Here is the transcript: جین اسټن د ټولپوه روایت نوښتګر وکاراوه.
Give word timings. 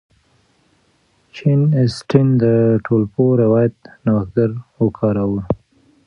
جین 1.35 1.61
اسټن 1.81 2.25
د 2.43 2.43
ټولپوه 2.85 3.31
روایت 3.43 3.75
نوښتګر 4.05 4.49
وکاراوه. 4.83 5.41